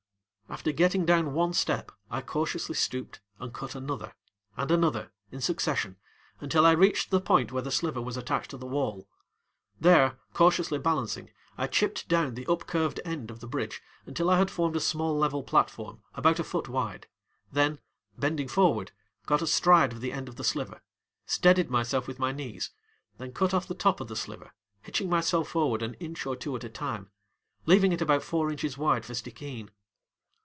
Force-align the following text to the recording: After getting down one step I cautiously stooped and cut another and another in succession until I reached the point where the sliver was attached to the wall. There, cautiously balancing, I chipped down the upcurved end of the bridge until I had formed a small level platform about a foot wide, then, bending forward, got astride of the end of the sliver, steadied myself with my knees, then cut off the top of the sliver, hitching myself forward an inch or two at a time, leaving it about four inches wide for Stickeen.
After 0.51 0.73
getting 0.73 1.05
down 1.05 1.31
one 1.33 1.53
step 1.53 1.93
I 2.09 2.21
cautiously 2.21 2.75
stooped 2.75 3.21
and 3.39 3.53
cut 3.53 3.73
another 3.73 4.13
and 4.57 4.69
another 4.69 5.13
in 5.31 5.39
succession 5.39 5.95
until 6.41 6.65
I 6.65 6.73
reached 6.73 7.09
the 7.09 7.21
point 7.21 7.53
where 7.53 7.61
the 7.61 7.71
sliver 7.71 8.01
was 8.01 8.17
attached 8.17 8.51
to 8.51 8.57
the 8.57 8.65
wall. 8.65 9.07
There, 9.79 10.19
cautiously 10.33 10.77
balancing, 10.77 11.29
I 11.57 11.67
chipped 11.67 12.09
down 12.09 12.33
the 12.33 12.45
upcurved 12.47 12.99
end 13.05 13.31
of 13.31 13.39
the 13.39 13.47
bridge 13.47 13.81
until 14.05 14.29
I 14.29 14.39
had 14.39 14.51
formed 14.51 14.75
a 14.75 14.81
small 14.81 15.17
level 15.17 15.41
platform 15.41 16.01
about 16.15 16.37
a 16.37 16.43
foot 16.43 16.67
wide, 16.67 17.07
then, 17.49 17.79
bending 18.17 18.49
forward, 18.49 18.91
got 19.27 19.41
astride 19.41 19.93
of 19.93 20.01
the 20.01 20.11
end 20.11 20.27
of 20.27 20.35
the 20.35 20.43
sliver, 20.43 20.81
steadied 21.25 21.69
myself 21.71 22.09
with 22.09 22.19
my 22.19 22.33
knees, 22.33 22.71
then 23.19 23.31
cut 23.31 23.53
off 23.53 23.67
the 23.67 23.73
top 23.73 24.01
of 24.01 24.09
the 24.09 24.17
sliver, 24.17 24.51
hitching 24.81 25.09
myself 25.09 25.47
forward 25.47 25.81
an 25.81 25.93
inch 25.95 26.25
or 26.25 26.35
two 26.35 26.57
at 26.57 26.65
a 26.65 26.69
time, 26.69 27.09
leaving 27.65 27.93
it 27.93 28.01
about 28.01 28.21
four 28.21 28.51
inches 28.51 28.77
wide 28.77 29.05
for 29.05 29.13
Stickeen. 29.13 29.69